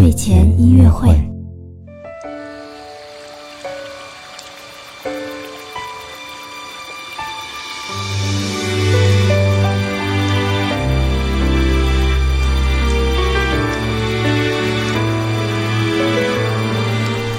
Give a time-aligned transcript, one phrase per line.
[0.00, 1.29] 睡前音乐会。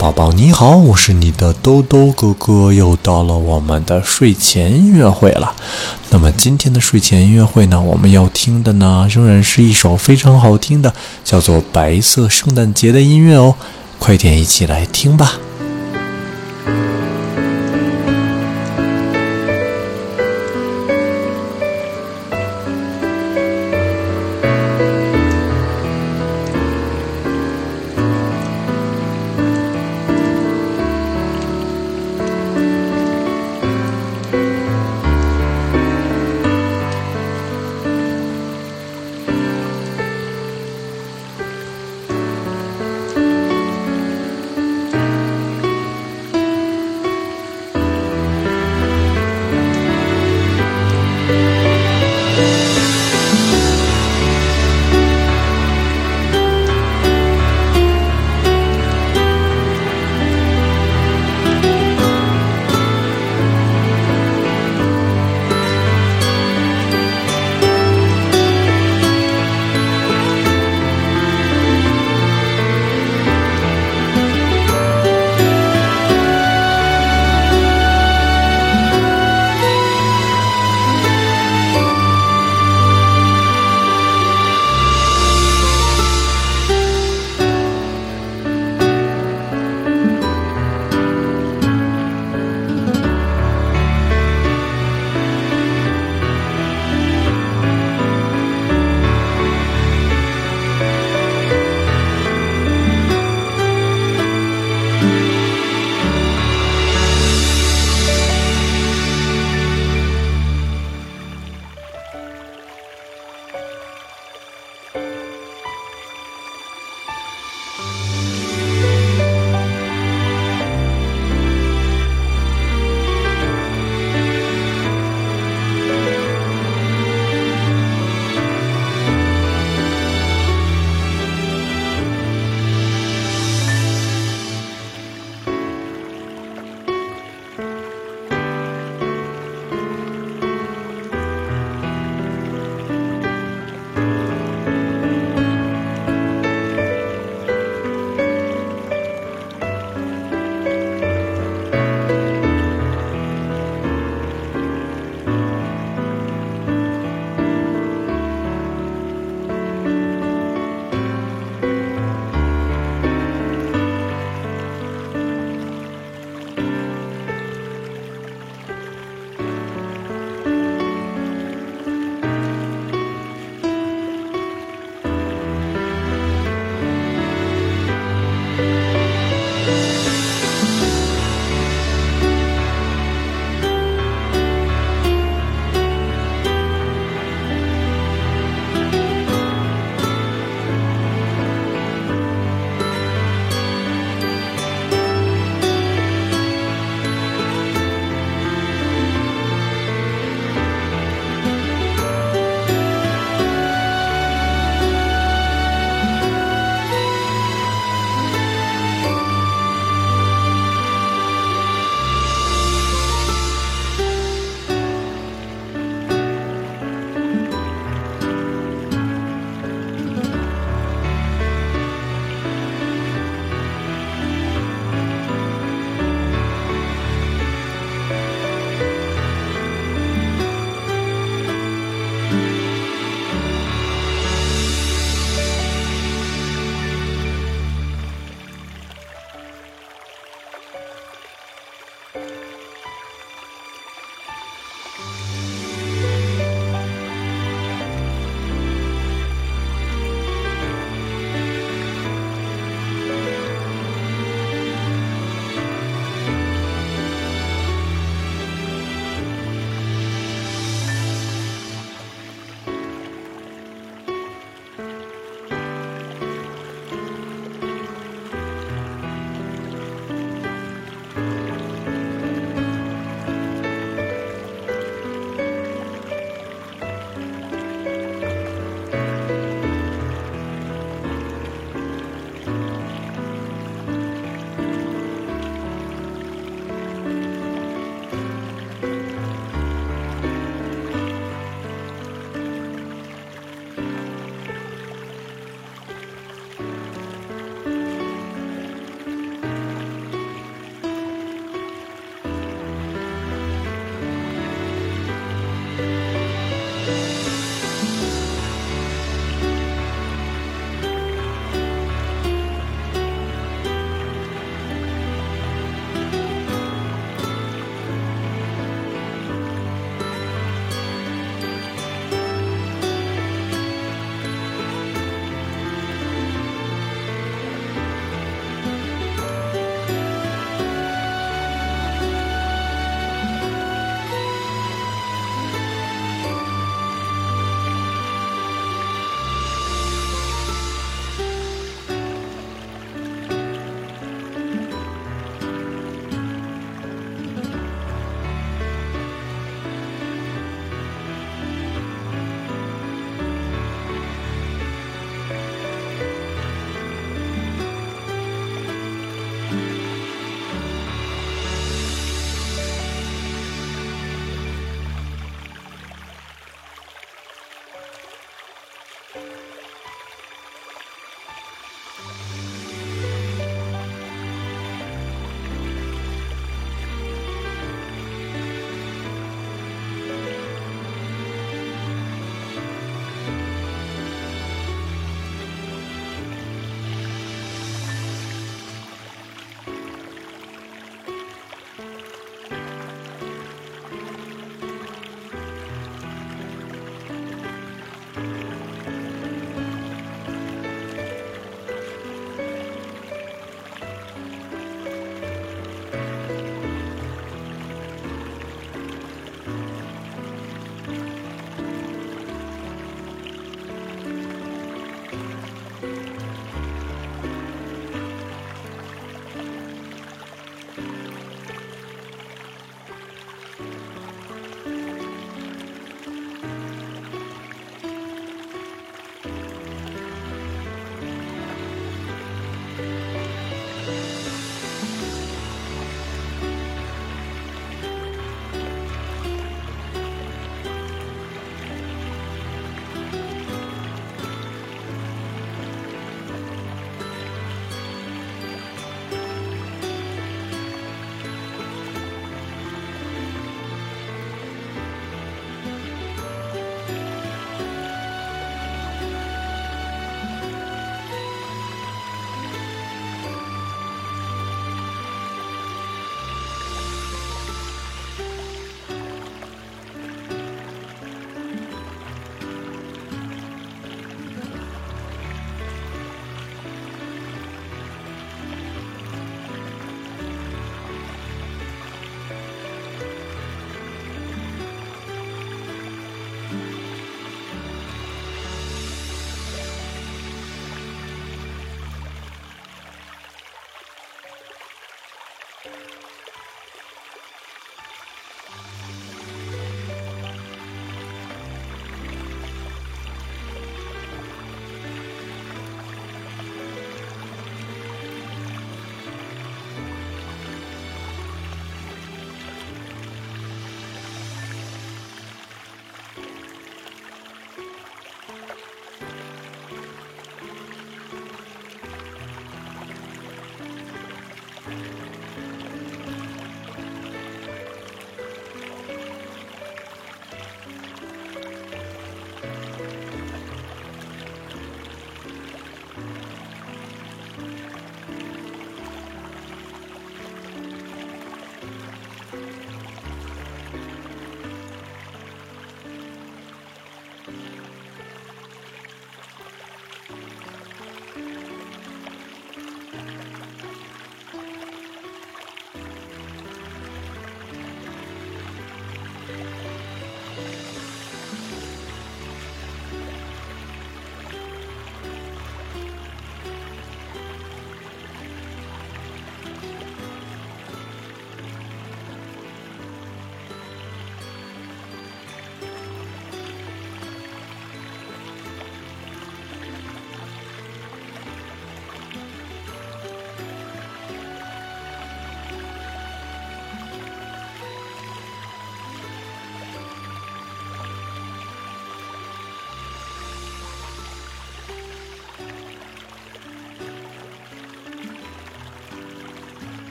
[0.00, 5.54] 宝宝你好，我是你的兜兜哥哥，又到了我们的睡前音乐会了。
[6.08, 13.54] 那么今天的睡前音乐会呢，我们要听的呢，仍然是一首非常好听的，叫做《白色圣诞节》的音乐哦。
[13.98, 15.34] 快点一起来听吧。